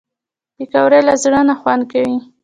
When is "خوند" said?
1.59-1.83